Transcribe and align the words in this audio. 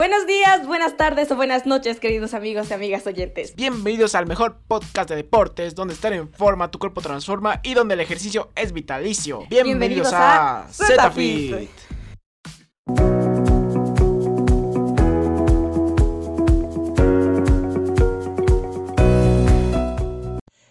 Buenos 0.00 0.28
días, 0.28 0.64
buenas 0.64 0.96
tardes 0.96 1.28
o 1.32 1.34
buenas 1.34 1.66
noches, 1.66 1.98
queridos 1.98 2.32
amigos 2.32 2.70
y 2.70 2.74
amigas 2.74 3.04
oyentes. 3.08 3.56
Bienvenidos 3.56 4.14
al 4.14 4.26
mejor 4.26 4.58
podcast 4.68 5.10
de 5.10 5.16
deportes, 5.16 5.74
donde 5.74 5.92
estar 5.92 6.12
en 6.12 6.32
forma, 6.32 6.70
tu 6.70 6.78
cuerpo 6.78 7.00
transforma 7.00 7.58
y 7.64 7.74
donde 7.74 7.94
el 7.94 8.00
ejercicio 8.00 8.48
es 8.54 8.72
vitalicio. 8.72 9.44
Bienvenidos, 9.50 10.12
a, 10.12 10.68
ZFit. 10.70 11.68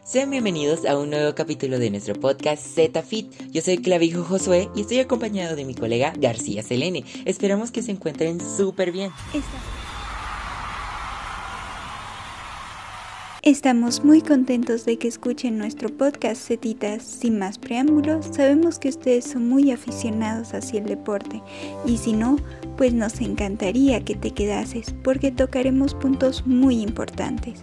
Sean 0.08 0.30
bienvenidos 0.30 0.86
a 0.86 0.98
un 0.98 1.10
nuevo 1.10 1.36
capítulo 1.36 1.80
de 1.80 1.90
nuestro 1.90 2.14
podcast 2.14 2.66
ZFit. 2.66 3.52
Yo 3.52 3.62
soy 3.62 3.80
Clavijo 3.80 4.24
Josué 4.24 4.70
y 4.74 4.80
estoy 4.80 5.00
acompañado 5.00 5.58
de 5.58 5.66
mi 5.66 5.76
colega 5.76 6.14
García 6.18 6.64
Selene. 6.64 7.04
Esperamos 7.26 7.72
que 7.72 7.82
se 7.82 7.92
encuentren 7.92 8.40
súper 8.40 8.94
bien. 8.94 9.12
Estamos 13.42 14.06
muy 14.06 14.22
contentos 14.22 14.86
de 14.86 14.98
que 14.98 15.10
escuchen 15.10 15.58
nuestro 15.58 15.90
podcast 15.90 16.42
Cetitas. 16.42 17.04
Sin 17.04 17.38
más 17.38 17.60
preámbulos, 17.60 18.28
sabemos 18.32 18.80
que 18.80 18.88
ustedes 18.88 19.26
son 19.26 19.50
muy 19.50 19.72
aficionados 19.72 20.54
hacia 20.54 20.80
el 20.80 20.86
deporte 20.86 21.44
y 21.86 21.98
si 21.98 22.14
no, 22.14 22.38
pues 22.78 22.94
nos 22.94 23.20
encantaría 23.20 24.00
que 24.06 24.16
te 24.16 24.32
quedases 24.32 24.96
porque 25.04 25.34
tocaremos 25.34 25.96
puntos 25.96 26.48
muy 26.48 26.80
importantes. 26.80 27.60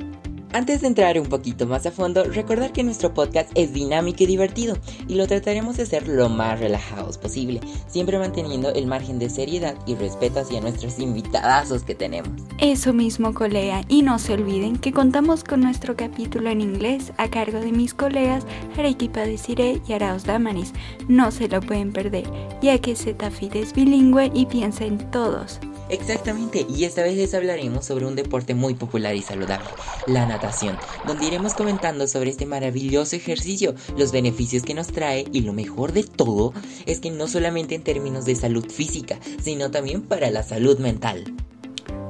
Antes 0.55 0.83
de 0.83 0.87
entrar 0.87 1.19
un 1.19 1.27
poquito 1.27 1.67
más 1.67 1.85
a 1.85 1.91
fondo, 1.91 2.23
recordar 2.23 2.73
que 2.73 2.85
nuestro 2.85 3.12
podcast 3.12 3.51
es 3.57 3.73
dinámico 3.73 4.23
y 4.23 4.27
divertido 4.27 4.79
y 5.09 5.17
lo 5.17 5.27
trataremos 5.27 5.77
de 5.77 5.83
hacer 5.83 6.07
lo 6.07 6.29
más 6.29 6.61
relajados 6.61 7.19
posible, 7.19 7.61
siempre 7.89 8.21
manteniendo 8.21 8.73
el 8.73 8.87
margen 8.87 9.19
de 9.19 9.29
seriedad 9.31 9.75
y 9.85 9.97
respeto 9.97 10.39
hacia 10.39 10.61
nuestros 10.61 11.01
invitadazos 11.01 11.83
que 11.83 11.97
tenemos. 11.97 12.31
Eso 12.61 12.93
mismo, 12.93 13.35
colega, 13.35 13.83
y 13.89 14.03
no 14.03 14.20
se 14.20 14.34
olviden 14.34 14.77
que 14.77 14.93
contamos 14.93 15.43
con 15.43 15.61
nuestro 15.61 15.97
capítulo 15.97 16.48
en 16.51 16.61
inglés 16.61 17.12
a 17.17 17.28
cargo 17.28 17.59
de 17.59 17.73
mis 17.73 17.93
colegas 17.93 18.47
Arequipa 18.78 19.23
de 19.23 19.39
Cire 19.39 19.83
y 19.89 19.93
Arauz 19.93 20.23
Damaris. 20.23 20.73
No 21.09 21.33
se 21.33 21.48
lo 21.48 21.62
pueden 21.62 21.93
perder, 21.93 22.31
ya 22.62 22.78
que 22.78 22.95
Zetafit 22.95 23.56
es 23.56 23.73
bilingüe 23.73 24.31
y 24.33 24.47
piensa 24.47 24.84
en 24.84 24.98
todos. 25.11 25.59
Exactamente, 25.91 26.67
y 26.69 26.85
esta 26.85 27.03
vez 27.03 27.17
les 27.17 27.35
hablaremos 27.35 27.85
sobre 27.85 28.07
un 28.07 28.17
deporte 28.17 28.55
muy 28.55 28.75
popular 28.75 29.15
y 29.15 29.23
saludable, 29.23 29.69
la 30.07 30.25
natación, 30.27 30.79
donde 31.07 31.27
iremos 31.27 31.53
comentando 31.55 32.07
sobre 32.07 32.31
este 32.31 32.47
maravilloso 32.47 33.17
ejercicio, 33.17 33.75
los 33.99 34.11
beneficios 34.11 34.62
que 34.62 34.75
nos 34.75 34.89
trae 34.89 35.27
y 35.33 35.43
lo 35.43 35.53
mejor 35.53 35.93
de 35.93 36.05
todo 36.05 36.55
es 36.87 37.01
que 37.01 37.11
no 37.11 37.29
solamente 37.29 37.75
en 37.75 37.83
términos 37.83 38.25
de 38.25 38.35
salud 38.35 38.71
física, 38.71 39.19
sino 39.43 39.71
también 39.71 40.03
para 40.03 40.31
la 40.31 40.43
salud 40.43 40.79
mental. 40.79 41.35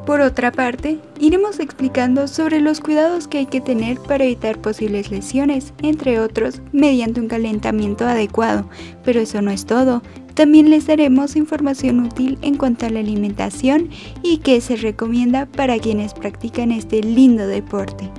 Por 0.06 0.20
otra 0.20 0.52
parte, 0.52 0.98
iremos 1.18 1.60
explicando 1.60 2.28
sobre 2.28 2.60
los 2.60 2.80
cuidados 2.80 3.26
que 3.26 3.38
hay 3.38 3.46
que 3.46 3.62
tener 3.62 3.98
para 3.98 4.24
evitar 4.24 4.60
posibles 4.60 5.10
lesiones, 5.10 5.72
entre 5.82 6.20
otros, 6.20 6.60
mediante 6.72 7.20
un 7.20 7.28
calentamiento 7.28 8.06
adecuado. 8.06 8.68
Pero 9.02 9.20
eso 9.20 9.40
no 9.40 9.50
es 9.50 9.64
todo, 9.64 10.02
también 10.34 10.70
les 10.70 10.86
daremos 10.86 11.36
información 11.36 12.00
útil 12.00 12.38
en 12.42 12.56
cuanto 12.56 12.86
a 12.86 12.90
la 12.90 13.00
alimentación 13.00 13.90
y 14.22 14.38
qué 14.38 14.60
se 14.60 14.76
recomienda 14.76 15.46
para 15.46 15.78
quienes 15.78 16.14
practican 16.14 16.72
este 16.72 17.02
lindo 17.02 17.46
deporte. 17.46 18.10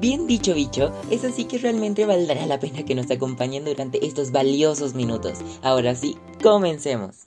Bien 0.00 0.28
dicho, 0.28 0.54
bicho, 0.54 0.92
es 1.10 1.24
así 1.24 1.44
que 1.44 1.58
realmente 1.58 2.06
valdrá 2.06 2.46
la 2.46 2.60
pena 2.60 2.84
que 2.84 2.94
nos 2.94 3.10
acompañen 3.10 3.64
durante 3.64 4.06
estos 4.06 4.30
valiosos 4.30 4.94
minutos. 4.94 5.38
Ahora 5.62 5.96
sí, 5.96 6.16
comencemos. 6.40 7.26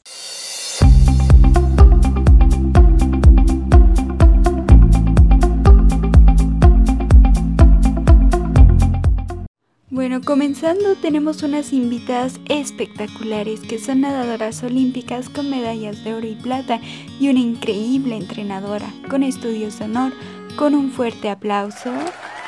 Bueno, 10.01 10.19
comenzando 10.21 10.95
tenemos 10.95 11.43
unas 11.43 11.71
invitadas 11.71 12.39
espectaculares 12.49 13.59
que 13.59 13.77
son 13.77 14.01
nadadoras 14.01 14.63
olímpicas 14.63 15.29
con 15.29 15.51
medallas 15.51 16.03
de 16.03 16.15
oro 16.15 16.25
y 16.25 16.33
plata 16.33 16.81
y 17.19 17.29
una 17.29 17.39
increíble 17.39 18.15
entrenadora 18.15 18.91
con 19.11 19.21
estudios 19.21 19.77
de 19.77 19.85
honor. 19.85 20.11
Con 20.57 20.73
un 20.73 20.89
fuerte 20.89 21.29
aplauso, 21.29 21.93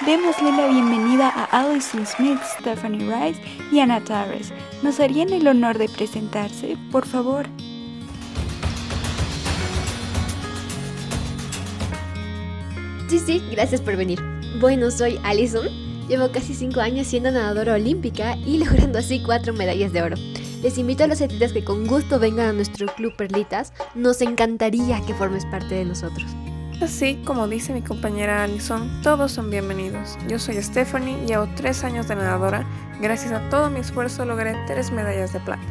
démosle 0.04 0.52
la 0.52 0.68
bienvenida 0.68 1.30
a 1.30 1.44
Alison 1.44 2.08
Smith, 2.08 2.40
Stephanie 2.60 3.06
Rice 3.06 3.40
y 3.72 3.82
Anna 3.82 4.04
Torres. 4.04 4.52
¿Nos 4.82 5.00
harían 5.00 5.30
el 5.30 5.48
honor 5.48 5.78
de 5.78 5.90
presentarse, 5.90 6.76
por 6.92 7.06
favor? 7.06 7.46
Sí, 13.08 13.20
sí, 13.20 13.44
gracias 13.52 13.80
por 13.80 13.96
venir. 13.96 14.20
Bueno, 14.60 14.90
soy 14.90 15.20
Alison 15.24 15.83
Llevo 16.08 16.32
casi 16.32 16.54
5 16.54 16.80
años 16.82 17.08
siendo 17.08 17.32
nadadora 17.32 17.76
olímpica 17.76 18.36
y 18.38 18.58
logrando 18.64 19.00
así 19.00 19.22
4 19.24 19.54
medallas 19.54 19.94
de 19.94 20.02
oro. 20.02 20.16
Les 20.62 20.78
invito 20.78 21.04
a 21.04 21.08
los 21.08 21.22
atletas 21.22 21.52
que 21.54 21.64
con 21.64 21.88
gusto 21.88 22.20
vengan 22.20 22.48
a 22.48 22.54
nuestro 22.54 22.88
club 22.88 23.16
Perlitas. 23.16 23.74
Nos 23.96 24.22
encantaría 24.22 25.02
que 25.06 25.14
formes 25.14 25.46
parte 25.46 25.76
de 25.76 25.86
nosotros. 25.86 26.26
Así 26.82 27.16
como 27.24 27.48
dice 27.48 27.74
mi 27.74 27.82
compañera 27.82 28.44
Alison, 28.44 29.02
todos 29.02 29.32
son 29.32 29.50
bienvenidos. 29.50 30.18
Yo 30.28 30.40
soy 30.40 30.62
Stephanie, 30.62 31.26
llevo 31.26 31.48
3 31.56 31.84
años 31.84 32.08
de 32.08 32.16
nadadora. 32.16 32.66
Gracias 33.02 33.32
a 33.32 33.50
todo 33.50 33.70
mi 33.70 33.80
esfuerzo 33.80 34.26
logré 34.26 34.56
3 34.68 34.92
medallas 34.92 35.34
de 35.34 35.40
plata. 35.40 35.64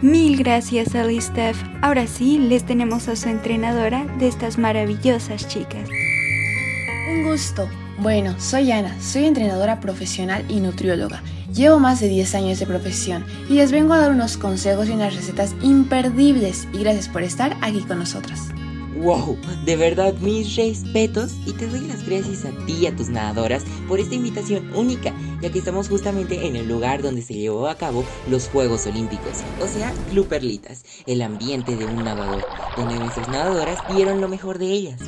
Mil 0.00 0.36
gracias, 0.36 0.94
Ali 0.94 1.20
Steph. 1.20 1.60
Ahora 1.82 2.06
sí, 2.06 2.38
les 2.38 2.64
tenemos 2.64 3.08
a 3.08 3.16
su 3.16 3.28
entrenadora 3.28 4.04
de 4.18 4.28
estas 4.28 4.56
maravillosas 4.56 5.48
chicas. 5.48 5.88
Un 7.10 7.24
gusto. 7.24 7.68
Bueno, 8.00 8.36
soy 8.38 8.70
Ana, 8.70 8.96
soy 9.00 9.24
entrenadora 9.24 9.80
profesional 9.80 10.44
y 10.48 10.60
nutrióloga. 10.60 11.20
Llevo 11.52 11.80
más 11.80 11.98
de 11.98 12.08
10 12.08 12.36
años 12.36 12.60
de 12.60 12.66
profesión 12.66 13.24
y 13.50 13.54
les 13.54 13.72
vengo 13.72 13.92
a 13.92 13.98
dar 13.98 14.12
unos 14.12 14.36
consejos 14.36 14.88
y 14.88 14.92
unas 14.92 15.16
recetas 15.16 15.56
imperdibles 15.62 16.68
y 16.72 16.78
gracias 16.78 17.08
por 17.08 17.24
estar 17.24 17.56
aquí 17.60 17.80
con 17.80 17.98
nosotras. 17.98 18.50
¡Wow! 18.98 19.36
De 19.64 19.74
verdad, 19.74 20.14
mis 20.20 20.54
respetos 20.54 21.32
y 21.44 21.52
te 21.54 21.66
doy 21.66 21.80
las 21.88 22.06
gracias 22.08 22.44
a 22.44 22.66
ti 22.66 22.74
y 22.82 22.86
a 22.86 22.94
tus 22.94 23.08
nadadoras 23.08 23.64
por 23.88 23.98
esta 23.98 24.14
invitación 24.14 24.72
única, 24.76 25.12
ya 25.42 25.50
que 25.50 25.58
estamos 25.58 25.88
justamente 25.88 26.46
en 26.46 26.54
el 26.54 26.68
lugar 26.68 27.02
donde 27.02 27.22
se 27.22 27.34
llevó 27.34 27.66
a 27.66 27.76
cabo 27.76 28.04
los 28.30 28.46
Juegos 28.48 28.86
Olímpicos, 28.86 29.42
o 29.60 29.66
sea, 29.66 29.92
Club 30.10 30.28
Perlitas, 30.28 30.84
el 31.06 31.20
ambiente 31.20 31.74
de 31.74 31.84
un 31.84 32.04
nadador, 32.04 32.46
donde 32.76 32.96
nuestras 32.96 33.26
nadadoras 33.28 33.78
dieron 33.92 34.20
lo 34.20 34.28
mejor 34.28 34.58
de 34.58 34.66
ellas. 34.66 35.00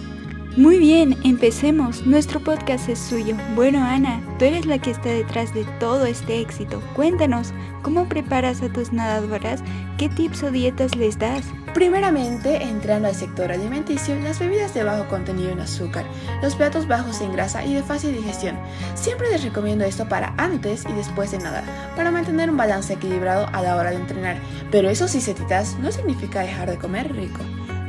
Muy 0.56 0.80
bien, 0.80 1.16
empecemos. 1.22 2.04
Nuestro 2.04 2.40
podcast 2.40 2.88
es 2.88 2.98
suyo. 2.98 3.36
Bueno, 3.54 3.84
Ana, 3.84 4.20
tú 4.36 4.46
eres 4.46 4.66
la 4.66 4.78
que 4.78 4.90
está 4.90 5.08
detrás 5.08 5.54
de 5.54 5.64
todo 5.78 6.06
este 6.06 6.40
éxito. 6.40 6.82
Cuéntanos, 6.96 7.52
¿cómo 7.82 8.08
preparas 8.08 8.60
a 8.60 8.68
tus 8.68 8.92
nadadoras? 8.92 9.62
¿Qué 9.96 10.08
tips 10.08 10.42
o 10.42 10.50
dietas 10.50 10.96
les 10.96 11.16
das? 11.20 11.44
Primeramente, 11.72 12.64
entrando 12.64 13.06
al 13.06 13.14
sector 13.14 13.52
alimenticio, 13.52 14.16
las 14.16 14.40
bebidas 14.40 14.74
de 14.74 14.82
bajo 14.82 15.06
contenido 15.06 15.50
en 15.50 15.60
azúcar, 15.60 16.04
los 16.42 16.56
platos 16.56 16.88
bajos 16.88 17.20
en 17.20 17.32
grasa 17.32 17.64
y 17.64 17.74
de 17.74 17.84
fácil 17.84 18.12
digestión. 18.12 18.58
Siempre 18.96 19.30
les 19.30 19.44
recomiendo 19.44 19.84
esto 19.84 20.08
para 20.08 20.34
antes 20.36 20.84
y 20.84 20.92
después 20.94 21.30
de 21.30 21.38
nadar, 21.38 21.62
para 21.94 22.10
mantener 22.10 22.50
un 22.50 22.56
balance 22.56 22.92
equilibrado 22.92 23.46
a 23.52 23.62
la 23.62 23.76
hora 23.76 23.90
de 23.90 23.98
entrenar. 23.98 24.36
Pero 24.72 24.90
eso 24.90 25.06
sí, 25.06 25.20
setitas, 25.20 25.78
no 25.78 25.92
significa 25.92 26.40
dejar 26.40 26.68
de 26.68 26.78
comer 26.78 27.14
rico. 27.14 27.38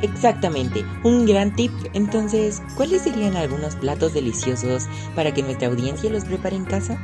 Exactamente, 0.02 0.84
un 1.04 1.24
gran 1.26 1.54
tip. 1.54 1.72
Entonces, 1.94 2.62
¿cuáles 2.74 3.02
serían 3.02 3.36
algunos 3.36 3.76
platos 3.76 4.12
deliciosos 4.12 4.88
para 5.14 5.32
que 5.32 5.42
nuestra 5.42 5.68
audiencia 5.68 6.10
los 6.10 6.24
prepare 6.24 6.56
en 6.56 6.64
casa? 6.64 7.00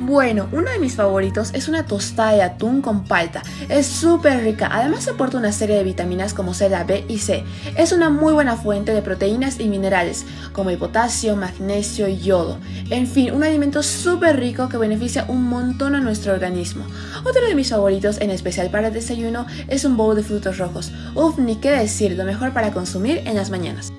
Bueno, 0.00 0.48
uno 0.52 0.70
de 0.70 0.78
mis 0.78 0.96
favoritos 0.96 1.50
es 1.54 1.68
una 1.68 1.86
tostada 1.86 2.32
de 2.32 2.42
atún 2.42 2.82
con 2.82 3.04
palta. 3.04 3.42
Es 3.68 3.86
súper 3.86 4.42
rica, 4.42 4.68
además 4.70 5.08
aporta 5.08 5.38
una 5.38 5.52
serie 5.52 5.76
de 5.76 5.84
vitaminas 5.84 6.34
como 6.34 6.52
C, 6.52 6.68
B 6.68 7.04
y 7.08 7.18
C. 7.18 7.44
Es 7.76 7.92
una 7.92 8.10
muy 8.10 8.32
buena 8.32 8.56
fuente 8.56 8.92
de 8.92 9.02
proteínas 9.02 9.60
y 9.60 9.68
minerales, 9.68 10.26
como 10.52 10.70
el 10.70 10.78
potasio, 10.78 11.36
magnesio 11.36 12.08
y 12.08 12.18
yodo. 12.18 12.58
En 12.90 13.06
fin, 13.06 13.32
un 13.32 13.44
alimento 13.44 13.82
súper 13.82 14.38
rico 14.38 14.68
que 14.68 14.78
beneficia 14.78 15.26
un 15.28 15.44
montón 15.44 15.94
a 15.94 16.00
nuestro 16.00 16.32
organismo. 16.32 16.84
Otro 17.24 17.46
de 17.46 17.54
mis 17.54 17.70
favoritos, 17.70 18.20
en 18.20 18.30
especial 18.30 18.70
para 18.70 18.88
el 18.88 18.94
desayuno, 18.94 19.46
es 19.68 19.84
un 19.84 19.96
bowl 19.96 20.16
de 20.16 20.22
frutos 20.22 20.58
rojos. 20.58 20.92
Uf, 21.14 21.38
ni 21.38 21.56
qué 21.56 21.70
decir, 21.70 22.12
lo 22.12 22.24
mejor 22.24 22.52
para 22.52 22.72
consumir 22.72 23.22
en 23.26 23.36
las 23.36 23.50
mañanas. 23.50 23.92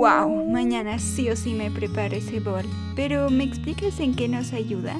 ¡Wow! 0.00 0.46
Mañana 0.46 0.98
sí 0.98 1.28
o 1.28 1.36
sí 1.36 1.52
me 1.52 1.70
preparo 1.70 2.16
ese 2.16 2.40
bol. 2.40 2.64
Pero, 2.96 3.28
¿me 3.28 3.44
explicas 3.44 4.00
en 4.00 4.14
qué 4.14 4.28
nos 4.28 4.54
ayuda? 4.54 4.96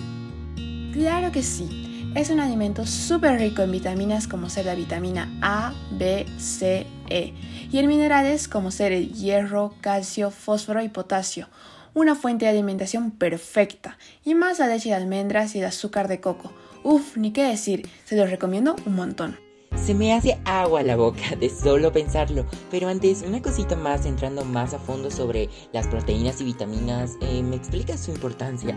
Claro 0.93 1.32
que 1.32 1.43
sí. 1.43 2.12
Es 2.14 2.29
un 2.29 2.38
alimento 2.38 2.85
súper 2.85 3.38
rico 3.38 3.62
en 3.62 3.73
vitaminas 3.73 4.29
como 4.29 4.50
ser 4.50 4.67
la 4.67 4.75
vitamina 4.75 5.31
A, 5.41 5.73
B, 5.93 6.26
C, 6.37 6.87
E 7.08 7.32
y 7.73 7.79
en 7.79 7.87
minerales 7.87 8.47
como 8.47 8.70
ser 8.70 8.93
el 8.93 9.14
hierro, 9.14 9.75
calcio, 9.81 10.31
fósforo 10.31 10.82
y 10.82 10.91
potasio. 10.91 11.49
Una 11.94 12.14
fuente 12.14 12.44
de 12.44 12.50
alimentación 12.50 13.11
perfecta 13.11 13.97
y 14.23 14.35
más 14.35 14.58
la 14.58 14.67
leche 14.67 14.91
de 14.91 14.97
almendras 14.97 15.55
y 15.55 15.61
el 15.61 15.64
azúcar 15.64 16.08
de 16.08 16.20
coco. 16.20 16.52
Uf, 16.85 17.17
ni 17.17 17.31
qué 17.31 17.44
decir, 17.44 17.88
se 18.05 18.17
los 18.17 18.29
recomiendo 18.29 18.76
un 18.85 18.97
montón. 18.97 19.50
Se 19.76 19.94
me 19.94 20.12
hace 20.12 20.38
agua 20.44 20.82
la 20.82 20.96
boca 20.96 21.37
de 21.38 21.49
solo 21.49 21.93
pensarlo, 21.93 22.44
pero 22.70 22.88
antes 22.88 23.22
una 23.26 23.40
cosita 23.40 23.76
más 23.76 24.05
entrando 24.06 24.44
más 24.44 24.75
a 24.75 24.78
fondo 24.78 25.11
sobre 25.11 25.49
las 25.72 25.87
proteínas 25.87 26.40
y 26.40 26.44
vitaminas, 26.44 27.17
eh, 27.20 27.43
¿me 27.43 27.56
explicas 27.56 28.00
su 28.00 28.11
importancia? 28.11 28.76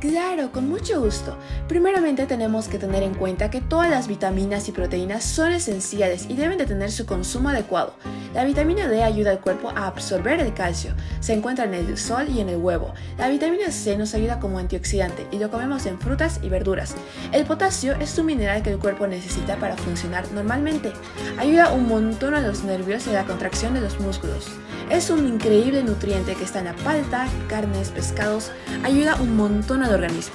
Claro, 0.00 0.52
con 0.52 0.68
mucho 0.68 1.00
gusto. 1.00 1.38
Primeramente 1.68 2.26
tenemos 2.26 2.68
que 2.68 2.78
tener 2.78 3.02
en 3.02 3.14
cuenta 3.14 3.50
que 3.50 3.62
todas 3.62 3.88
las 3.88 4.08
vitaminas 4.08 4.68
y 4.68 4.72
proteínas 4.72 5.24
son 5.24 5.52
esenciales 5.52 6.26
y 6.28 6.36
deben 6.36 6.58
de 6.58 6.66
tener 6.66 6.92
su 6.92 7.06
consumo 7.06 7.48
adecuado. 7.48 7.94
La 8.34 8.44
vitamina 8.44 8.88
D 8.88 9.02
ayuda 9.02 9.30
al 9.30 9.40
cuerpo 9.40 9.70
a 9.70 9.86
absorber 9.86 10.40
el 10.40 10.52
calcio. 10.52 10.92
Se 11.20 11.32
encuentra 11.32 11.64
en 11.64 11.72
el 11.72 11.96
sol 11.96 12.28
y 12.28 12.40
en 12.40 12.50
el 12.50 12.58
huevo. 12.58 12.92
La 13.16 13.30
vitamina 13.30 13.70
C 13.70 13.96
nos 13.96 14.12
ayuda 14.12 14.38
como 14.38 14.58
antioxidante 14.58 15.26
y 15.30 15.38
lo 15.38 15.50
comemos 15.50 15.86
en 15.86 15.98
frutas 15.98 16.40
y 16.42 16.50
verduras. 16.50 16.94
El 17.32 17.46
potasio 17.46 17.94
es 17.98 18.18
un 18.18 18.26
mineral 18.26 18.62
que 18.62 18.72
el 18.72 18.78
cuerpo 18.78 19.06
necesita 19.06 19.56
para 19.56 19.78
funcionar 19.78 20.30
normalmente. 20.32 20.92
Ayuda 21.38 21.72
un 21.72 21.88
montón 21.88 22.34
a 22.34 22.42
los 22.42 22.64
nervios 22.64 23.06
y 23.06 23.10
a 23.10 23.14
la 23.14 23.24
contracción 23.24 23.72
de 23.72 23.80
los 23.80 23.98
músculos. 23.98 24.48
Es 24.90 25.10
un 25.10 25.26
increíble 25.26 25.82
nutriente 25.82 26.34
que 26.34 26.44
está 26.44 26.58
en 26.60 26.66
la 26.66 26.76
palta, 26.76 27.26
carnes, 27.48 27.88
pescados. 27.88 28.52
Ayuda 28.84 29.16
un 29.20 29.36
montón 29.36 29.82
al 29.82 29.94
organismo. 29.96 30.34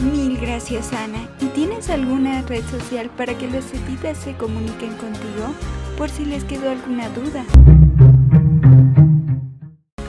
Mil 0.00 0.38
gracias 0.38 0.92
Ana. 0.92 1.28
¿Y 1.40 1.46
tienes 1.46 1.88
alguna 1.90 2.42
red 2.42 2.64
social 2.70 3.10
para 3.10 3.36
que 3.36 3.48
los 3.48 3.64
setitas 3.64 4.18
se 4.18 4.34
comuniquen 4.36 4.94
contigo? 4.96 5.54
Por 5.96 6.10
si 6.10 6.24
les 6.24 6.44
quedó 6.44 6.70
alguna 6.70 7.08
duda. 7.10 7.44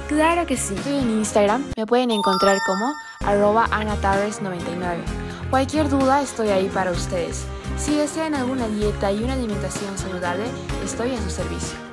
Claro 0.08 0.46
que 0.46 0.58
sí. 0.58 0.76
Estoy 0.76 0.96
en 0.96 1.10
Instagram. 1.10 1.64
Me 1.78 1.86
pueden 1.86 2.12
encontrar 2.12 2.58
como 2.66 2.94
arroba 3.26 3.68
anatarres99. 3.70 4.98
Cualquier 5.50 5.90
duda 5.90 6.22
estoy 6.22 6.50
ahí 6.50 6.70
para 6.70 6.92
ustedes. 6.92 7.46
Si 7.78 7.96
desean 7.96 8.36
alguna 8.36 8.68
dieta 8.68 9.12
y 9.12 9.24
una 9.24 9.34
alimentación 9.34 9.98
saludable, 9.98 10.46
estoy 10.84 11.14
a 11.14 11.22
su 11.22 11.30
servicio. 11.30 11.93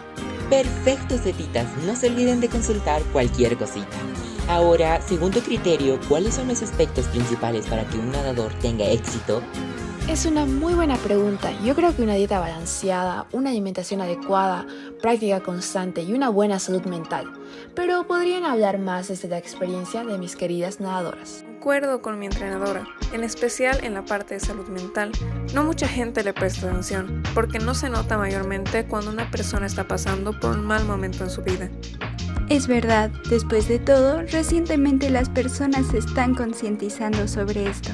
Perfecto, 0.50 1.16
setitas. 1.16 1.68
No 1.86 1.94
se 1.94 2.08
olviden 2.08 2.40
de 2.40 2.48
consultar 2.48 3.02
cualquier 3.12 3.56
cosita. 3.56 3.86
Ahora, 4.48 5.00
según 5.00 5.30
tu 5.30 5.38
criterio, 5.40 6.00
¿cuáles 6.08 6.34
son 6.34 6.48
los 6.48 6.60
aspectos 6.60 7.06
principales 7.06 7.68
para 7.68 7.86
que 7.88 7.96
un 7.96 8.10
nadador 8.10 8.52
tenga 8.54 8.84
éxito? 8.84 9.42
Es 10.08 10.26
una 10.26 10.46
muy 10.46 10.74
buena 10.74 10.96
pregunta. 10.96 11.52
Yo 11.64 11.76
creo 11.76 11.94
que 11.94 12.02
una 12.02 12.14
dieta 12.14 12.40
balanceada, 12.40 13.28
una 13.30 13.50
alimentación 13.50 14.00
adecuada, 14.00 14.66
práctica 15.00 15.40
constante 15.40 16.02
y 16.02 16.14
una 16.14 16.30
buena 16.30 16.58
salud 16.58 16.82
mental. 16.82 17.32
Pero 17.76 18.08
podrían 18.08 18.44
hablar 18.44 18.80
más 18.80 19.06
desde 19.06 19.28
la 19.28 19.38
experiencia 19.38 20.02
de 20.02 20.18
mis 20.18 20.34
queridas 20.34 20.80
nadadoras. 20.80 21.44
Concuerdo 21.60 22.00
con 22.00 22.18
mi 22.18 22.24
entrenadora, 22.24 22.86
en 23.12 23.22
especial 23.22 23.84
en 23.84 23.92
la 23.92 24.02
parte 24.02 24.32
de 24.32 24.40
salud 24.40 24.66
mental. 24.68 25.12
No 25.52 25.62
mucha 25.62 25.86
gente 25.86 26.24
le 26.24 26.32
presta 26.32 26.66
atención, 26.66 27.22
porque 27.34 27.58
no 27.58 27.74
se 27.74 27.90
nota 27.90 28.16
mayormente 28.16 28.86
cuando 28.86 29.10
una 29.10 29.30
persona 29.30 29.66
está 29.66 29.86
pasando 29.86 30.40
por 30.40 30.52
un 30.56 30.64
mal 30.64 30.86
momento 30.86 31.22
en 31.22 31.28
su 31.28 31.42
vida. 31.42 31.68
Es 32.48 32.66
verdad, 32.66 33.10
después 33.28 33.68
de 33.68 33.78
todo, 33.78 34.22
recientemente 34.22 35.10
las 35.10 35.28
personas 35.28 35.88
se 35.88 35.98
están 35.98 36.34
concientizando 36.34 37.28
sobre 37.28 37.68
esto. 37.68 37.90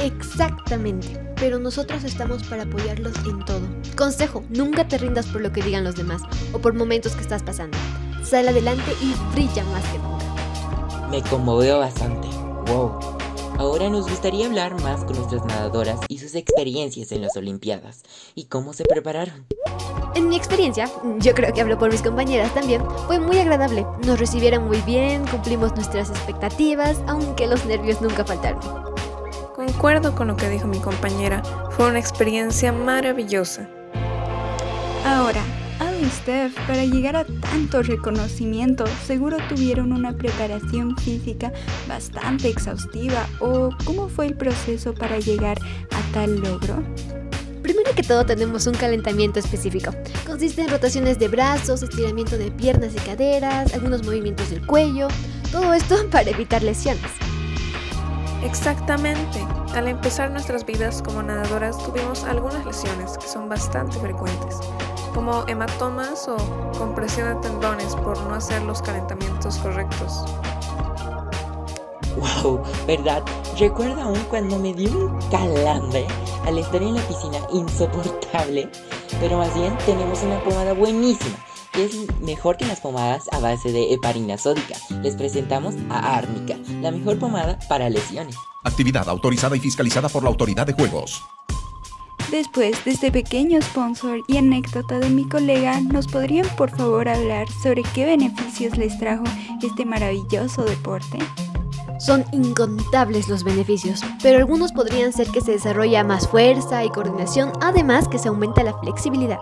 Exactamente, 0.00 1.18
pero 1.34 1.58
nosotros 1.58 2.04
estamos 2.04 2.44
para 2.44 2.62
apoyarlos 2.62 3.16
en 3.26 3.44
todo. 3.44 3.66
Consejo, 3.96 4.44
nunca 4.48 4.86
te 4.86 4.98
rindas 4.98 5.26
por 5.26 5.40
lo 5.40 5.50
que 5.50 5.62
digan 5.62 5.82
los 5.82 5.96
demás 5.96 6.22
o 6.52 6.60
por 6.60 6.72
momentos 6.72 7.16
que 7.16 7.22
estás 7.22 7.42
pasando. 7.42 7.76
Sal 8.22 8.46
adelante 8.46 8.92
y 9.00 9.12
brilla 9.34 9.64
más 9.64 9.84
que 9.86 9.98
nunca. 9.98 11.08
Me 11.10 11.20
conmovió 11.20 11.80
bastante. 11.80 12.41
Wow. 12.66 12.98
Ahora 13.58 13.88
nos 13.90 14.08
gustaría 14.08 14.46
hablar 14.46 14.80
más 14.80 15.04
con 15.04 15.16
nuestras 15.16 15.44
nadadoras 15.44 16.00
y 16.08 16.18
sus 16.18 16.34
experiencias 16.34 17.12
en 17.12 17.22
las 17.22 17.36
Olimpiadas 17.36 18.02
y 18.34 18.44
cómo 18.46 18.72
se 18.72 18.84
prepararon. 18.84 19.46
En 20.14 20.28
mi 20.28 20.36
experiencia, 20.36 20.90
yo 21.18 21.34
creo 21.34 21.52
que 21.52 21.60
hablo 21.60 21.78
por 21.78 21.90
mis 21.90 22.02
compañeras 22.02 22.52
también, 22.54 22.82
fue 23.06 23.18
muy 23.18 23.38
agradable. 23.38 23.86
Nos 24.06 24.18
recibieron 24.18 24.66
muy 24.66 24.80
bien, 24.82 25.26
cumplimos 25.26 25.74
nuestras 25.74 26.10
expectativas, 26.10 27.00
aunque 27.06 27.46
los 27.46 27.64
nervios 27.64 28.00
nunca 28.00 28.24
faltaron. 28.24 28.60
Concuerdo 29.54 30.14
con 30.14 30.28
lo 30.28 30.36
que 30.36 30.48
dijo 30.48 30.66
mi 30.66 30.78
compañera, 30.78 31.42
fue 31.70 31.88
una 31.88 31.98
experiencia 31.98 32.72
maravillosa. 32.72 33.68
Ahora, 35.04 35.42
Steph, 36.12 36.54
para 36.66 36.84
llegar 36.84 37.16
a 37.16 37.24
tanto 37.24 37.82
reconocimiento, 37.82 38.84
seguro 39.06 39.38
tuvieron 39.48 39.92
una 39.92 40.12
preparación 40.12 40.96
física 40.96 41.52
bastante 41.88 42.48
exhaustiva. 42.48 43.26
¿O 43.40 43.70
cómo 43.84 44.08
fue 44.08 44.26
el 44.26 44.34
proceso 44.34 44.94
para 44.94 45.18
llegar 45.18 45.58
a 45.90 46.12
tal 46.12 46.40
logro? 46.40 46.82
Primero 47.62 47.94
que 47.94 48.02
todo 48.02 48.26
tenemos 48.26 48.66
un 48.66 48.74
calentamiento 48.74 49.38
específico. 49.38 49.92
Consiste 50.26 50.62
en 50.62 50.68
rotaciones 50.68 51.18
de 51.18 51.28
brazos, 51.28 51.82
estiramiento 51.82 52.36
de 52.36 52.50
piernas 52.50 52.94
y 52.94 52.98
caderas, 52.98 53.72
algunos 53.72 54.04
movimientos 54.04 54.50
del 54.50 54.66
cuello, 54.66 55.08
todo 55.50 55.72
esto 55.72 55.96
para 56.10 56.30
evitar 56.30 56.62
lesiones. 56.62 57.10
Exactamente. 58.44 59.46
Al 59.74 59.88
empezar 59.88 60.30
nuestras 60.30 60.66
vidas 60.66 61.00
como 61.02 61.22
nadadoras 61.22 61.78
tuvimos 61.78 62.24
algunas 62.24 62.66
lesiones 62.66 63.16
que 63.16 63.26
son 63.26 63.48
bastante 63.48 63.98
frecuentes, 63.98 64.56
como 65.14 65.44
hematomas 65.46 66.28
o 66.28 66.36
compresión 66.78 67.34
de 67.34 67.48
tendones 67.48 67.94
por 67.96 68.20
no 68.22 68.34
hacer 68.34 68.62
los 68.62 68.82
calentamientos 68.82 69.58
correctos. 69.58 70.24
Wow, 72.16 72.62
¿verdad? 72.86 73.22
Recuerdo 73.58 74.02
aún 74.02 74.18
cuando 74.28 74.58
me 74.58 74.74
dio 74.74 74.90
un 74.90 75.20
calambre 75.30 76.06
al 76.46 76.58
estar 76.58 76.82
en 76.82 76.94
la 76.94 77.02
piscina 77.02 77.38
insoportable, 77.52 78.68
pero 79.20 79.38
más 79.38 79.54
bien 79.54 79.76
tenemos 79.86 80.22
una 80.22 80.42
pomada 80.42 80.72
buenísima 80.72 81.36
que 81.72 81.86
es 81.86 82.20
mejor 82.20 82.56
que 82.56 82.66
las 82.66 82.80
pomadas 82.80 83.24
a 83.32 83.38
base 83.38 83.72
de 83.72 83.94
heparina 83.94 84.36
sódica. 84.36 84.76
Les 85.02 85.16
presentamos 85.16 85.74
a 85.88 86.16
Árnica, 86.16 86.56
la 86.80 86.90
mejor 86.90 87.18
pomada 87.18 87.58
para 87.68 87.88
lesiones. 87.88 88.36
Actividad 88.62 89.08
autorizada 89.08 89.56
y 89.56 89.60
fiscalizada 89.60 90.08
por 90.08 90.22
la 90.22 90.28
Autoridad 90.28 90.66
de 90.66 90.74
Juegos. 90.74 91.22
Después 92.32 92.82
de 92.86 92.92
este 92.92 93.12
pequeño 93.12 93.60
sponsor 93.60 94.20
y 94.26 94.38
anécdota 94.38 94.98
de 94.98 95.10
mi 95.10 95.28
colega, 95.28 95.78
¿nos 95.82 96.06
podrían 96.06 96.46
por 96.56 96.70
favor 96.70 97.06
hablar 97.06 97.46
sobre 97.62 97.82
qué 97.94 98.06
beneficios 98.06 98.78
les 98.78 98.98
trajo 98.98 99.24
este 99.62 99.84
maravilloso 99.84 100.64
deporte? 100.64 101.18
Son 101.98 102.24
incontables 102.32 103.28
los 103.28 103.44
beneficios, 103.44 104.00
pero 104.22 104.38
algunos 104.38 104.72
podrían 104.72 105.12
ser 105.12 105.28
que 105.28 105.42
se 105.42 105.52
desarrolla 105.52 106.04
más 106.04 106.26
fuerza 106.26 106.82
y 106.82 106.88
coordinación, 106.88 107.52
además 107.60 108.08
que 108.08 108.18
se 108.18 108.28
aumenta 108.28 108.64
la 108.64 108.78
flexibilidad. 108.78 109.38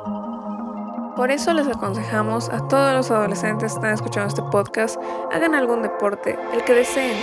Por 1.15 1.31
eso 1.31 1.55
les 1.55 1.69
aconsejamos 1.69 2.49
a 2.49 2.67
todos 2.67 2.93
los 2.93 3.13
adolescentes 3.13 3.71
que 3.71 3.77
están 3.77 3.95
escuchando 3.95 4.31
este 4.31 4.43
podcast, 4.51 5.01
hagan 5.33 5.55
algún 5.55 5.83
deporte, 5.83 6.37
el 6.53 6.65
que 6.65 6.75
deseen, 6.75 7.17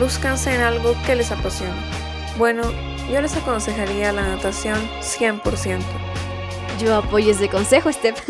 lúzcanse 0.00 0.52
en 0.52 0.62
algo 0.62 0.94
que 1.06 1.14
les 1.14 1.30
apasione. 1.30 2.11
Bueno, 2.38 2.62
yo 3.10 3.20
les 3.20 3.36
aconsejaría 3.36 4.12
la 4.12 4.22
natación 4.22 4.78
100%. 5.00 5.80
Yo 6.80 6.96
apoyo 6.96 7.32
ese 7.32 7.48
consejo, 7.48 7.92
Steph. 7.92 8.20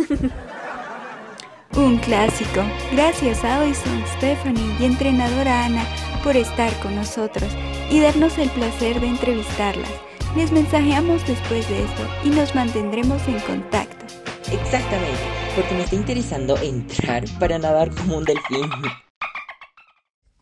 Un 1.76 1.98
clásico. 1.98 2.62
Gracias 2.92 3.44
a 3.44 3.60
Addison, 3.60 4.04
Stephanie 4.16 4.76
y 4.78 4.84
entrenadora 4.84 5.64
Ana 5.64 5.84
por 6.22 6.36
estar 6.36 6.72
con 6.80 6.94
nosotros 6.96 7.48
y 7.90 8.00
darnos 8.00 8.36
el 8.38 8.50
placer 8.50 9.00
de 9.00 9.08
entrevistarlas. 9.08 9.90
Les 10.36 10.50
mensajeamos 10.50 11.26
después 11.26 11.68
de 11.68 11.84
esto 11.84 12.02
y 12.24 12.30
nos 12.30 12.54
mantendremos 12.54 13.26
en 13.28 13.38
contacto. 13.40 14.04
Exactamente, 14.50 15.20
porque 15.54 15.74
me 15.74 15.84
está 15.84 15.96
interesando 15.96 16.56
entrar 16.58 17.24
para 17.38 17.58
nadar 17.58 17.90
como 17.94 18.18
un 18.18 18.24
delfín. 18.24 18.70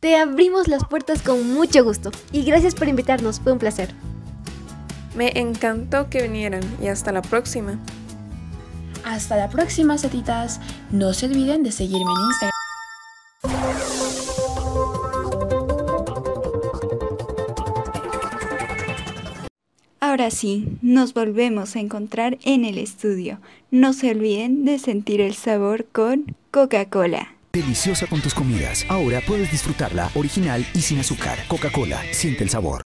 Te 0.00 0.16
abrimos 0.16 0.66
las 0.66 0.86
puertas 0.86 1.20
con 1.20 1.52
mucho 1.52 1.84
gusto 1.84 2.10
y 2.32 2.42
gracias 2.42 2.74
por 2.74 2.88
invitarnos, 2.88 3.38
fue 3.38 3.52
un 3.52 3.58
placer. 3.58 3.94
Me 5.14 5.38
encantó 5.38 6.08
que 6.08 6.22
vinieran 6.22 6.62
y 6.82 6.86
hasta 6.86 7.12
la 7.12 7.20
próxima. 7.20 7.78
Hasta 9.04 9.36
la 9.36 9.50
próxima, 9.50 9.98
setitas. 9.98 10.58
No 10.90 11.12
se 11.12 11.26
olviden 11.26 11.62
de 11.62 11.72
seguirme 11.72 12.10
en 12.12 12.20
Instagram. 12.28 12.50
Ahora 20.00 20.30
sí, 20.30 20.78
nos 20.80 21.12
volvemos 21.12 21.76
a 21.76 21.80
encontrar 21.80 22.38
en 22.42 22.64
el 22.64 22.78
estudio. 22.78 23.38
No 23.70 23.92
se 23.92 24.10
olviden 24.12 24.64
de 24.64 24.78
sentir 24.78 25.20
el 25.20 25.34
sabor 25.34 25.84
con 25.92 26.34
Coca-Cola. 26.50 27.34
Deliciosa 27.52 28.06
con 28.06 28.20
tus 28.20 28.32
comidas. 28.32 28.86
Ahora 28.88 29.20
puedes 29.26 29.50
disfrutarla 29.50 30.08
original 30.14 30.64
y 30.72 30.82
sin 30.82 31.00
azúcar. 31.00 31.36
Coca-Cola, 31.48 32.00
siente 32.12 32.44
el 32.44 32.50
sabor. 32.50 32.82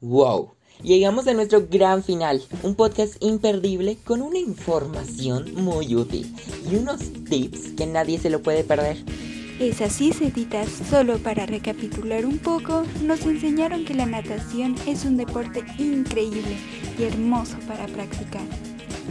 ¡Wow! 0.00 0.54
Llegamos 0.84 1.26
a 1.26 1.34
nuestro 1.34 1.66
gran 1.68 2.04
final, 2.04 2.42
un 2.62 2.76
podcast 2.76 3.16
imperdible 3.20 3.96
con 4.04 4.22
una 4.22 4.38
información 4.38 5.52
muy 5.54 5.96
útil 5.96 6.32
y 6.70 6.76
unos 6.76 7.00
tips 7.24 7.72
que 7.76 7.86
nadie 7.86 8.20
se 8.20 8.30
lo 8.30 8.40
puede 8.40 8.62
perder. 8.62 8.98
Es 9.58 9.80
así, 9.80 10.12
setitas, 10.12 10.68
solo 10.68 11.18
para 11.18 11.46
recapitular 11.46 12.24
un 12.24 12.38
poco, 12.38 12.84
nos 13.02 13.22
enseñaron 13.22 13.84
que 13.84 13.94
la 13.94 14.06
natación 14.06 14.76
es 14.86 15.04
un 15.04 15.16
deporte 15.16 15.64
increíble 15.78 16.56
y 16.98 17.02
hermoso 17.02 17.56
para 17.66 17.86
practicar. 17.86 18.42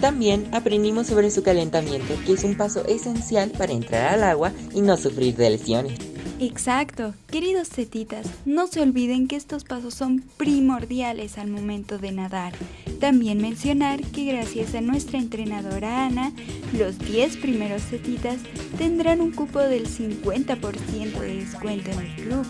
También 0.01 0.47
aprendimos 0.51 1.07
sobre 1.07 1.31
su 1.31 1.43
calentamiento, 1.43 2.13
que 2.25 2.33
es 2.33 2.43
un 2.43 2.55
paso 2.55 2.85
esencial 2.85 3.51
para 3.51 3.73
entrar 3.73 4.13
al 4.13 4.23
agua 4.23 4.51
y 4.73 4.81
no 4.81 4.97
sufrir 4.97 5.35
de 5.35 5.51
lesiones. 5.51 6.13
Exacto, 6.39 7.13
queridos 7.31 7.69
cetitas, 7.69 8.27
no 8.45 8.67
se 8.67 8.81
olviden 8.81 9.27
que 9.27 9.35
estos 9.35 9.63
pasos 9.63 9.93
son 9.93 10.23
primordiales 10.35 11.37
al 11.37 11.47
momento 11.47 11.99
de 11.99 12.11
nadar. 12.11 12.53
También 12.99 13.41
mencionar 13.41 14.01
que 14.01 14.25
gracias 14.25 14.75
a 14.75 14.81
nuestra 14.81 15.19
entrenadora 15.19 16.05
Ana, 16.05 16.33
los 16.77 16.99
10 16.99 17.37
primeros 17.37 17.83
cetitas 17.83 18.39
tendrán 18.77 19.21
un 19.21 19.31
cupo 19.31 19.59
del 19.59 19.87
50% 19.87 21.19
de 21.19 21.35
descuento 21.35 21.91
en 21.91 21.99
el 21.99 22.15
club. 22.15 22.45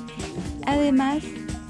Además, 0.65 1.23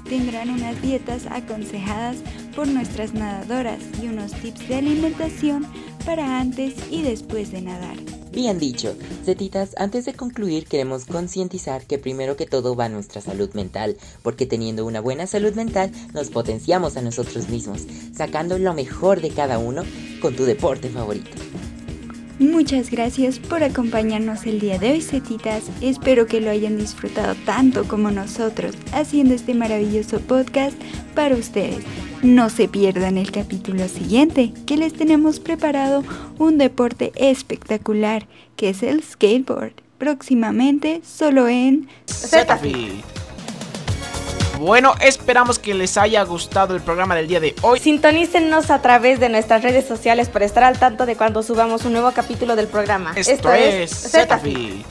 tendrán 0.08 0.50
unas 0.50 0.80
dietas 0.82 1.26
aconsejadas 1.30 2.18
por 2.54 2.68
nuestras 2.68 3.14
nadadoras 3.14 3.80
y 4.02 4.06
unos 4.06 4.32
tips 4.32 4.68
de 4.68 4.76
alimentación 4.76 5.66
para 6.04 6.38
antes 6.38 6.74
y 6.90 7.02
después 7.02 7.50
de 7.52 7.62
nadar. 7.62 7.96
Bien 8.32 8.58
dicho, 8.58 8.96
Zetitas, 9.24 9.76
antes 9.78 10.06
de 10.06 10.14
concluir 10.14 10.66
queremos 10.66 11.04
concientizar 11.04 11.86
que 11.86 11.98
primero 11.98 12.36
que 12.36 12.46
todo 12.46 12.74
va 12.74 12.88
nuestra 12.88 13.20
salud 13.20 13.54
mental, 13.54 13.96
porque 14.22 14.44
teniendo 14.44 14.84
una 14.84 15.00
buena 15.00 15.28
salud 15.28 15.54
mental 15.54 15.92
nos 16.12 16.30
potenciamos 16.30 16.96
a 16.96 17.02
nosotros 17.02 17.48
mismos, 17.48 17.86
sacando 18.12 18.58
lo 18.58 18.74
mejor 18.74 19.20
de 19.20 19.30
cada 19.30 19.58
uno 19.58 19.84
con 20.20 20.34
tu 20.34 20.44
deporte 20.44 20.88
favorito. 20.88 21.30
Muchas 22.38 22.90
gracias 22.90 23.38
por 23.38 23.62
acompañarnos 23.62 24.44
el 24.46 24.58
día 24.58 24.78
de 24.78 24.90
hoy, 24.90 25.02
Cetitas. 25.02 25.64
Espero 25.80 26.26
que 26.26 26.40
lo 26.40 26.50
hayan 26.50 26.76
disfrutado 26.76 27.36
tanto 27.46 27.86
como 27.86 28.10
nosotros 28.10 28.74
haciendo 28.92 29.34
este 29.34 29.54
maravilloso 29.54 30.18
podcast 30.18 30.76
para 31.14 31.36
ustedes. 31.36 31.84
No 32.24 32.50
se 32.50 32.66
pierdan 32.66 33.18
el 33.18 33.30
capítulo 33.30 33.86
siguiente, 33.86 34.52
que 34.66 34.76
les 34.76 34.94
tenemos 34.94 35.38
preparado 35.38 36.02
un 36.38 36.58
deporte 36.58 37.12
espectacular, 37.14 38.26
que 38.56 38.70
es 38.70 38.82
el 38.82 39.02
skateboard. 39.02 39.74
Próximamente 39.98 41.02
solo 41.04 41.46
en 41.46 41.86
Zetafi. 42.08 43.02
Bueno, 44.58 44.94
esperamos 45.00 45.58
que 45.58 45.74
les 45.74 45.96
haya 45.98 46.22
gustado 46.22 46.74
el 46.74 46.82
programa 46.82 47.14
del 47.14 47.28
día 47.28 47.40
de 47.40 47.54
hoy. 47.62 47.80
Sintonícenos 47.80 48.70
a 48.70 48.80
través 48.80 49.20
de 49.20 49.28
nuestras 49.28 49.62
redes 49.62 49.86
sociales 49.86 50.28
para 50.28 50.44
estar 50.44 50.64
al 50.64 50.78
tanto 50.78 51.06
de 51.06 51.16
cuando 51.16 51.42
subamos 51.42 51.84
un 51.84 51.92
nuevo 51.92 52.12
capítulo 52.12 52.56
del 52.56 52.68
programa. 52.68 53.12
Esto, 53.16 53.52
es 53.52 54.10
Zetafi. 54.10 54.84